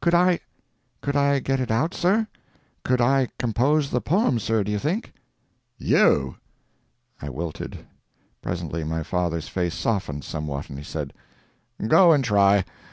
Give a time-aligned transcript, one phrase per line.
[0.00, 2.28] Could I—could I get it out, sir?
[2.84, 5.12] Could I compose the poem, sir, do you think?"
[5.78, 6.36] "You!"
[7.20, 7.84] I wilted.
[8.40, 11.12] Presently my father's face softened somewhat, and he said:
[11.88, 12.64] "Go and try.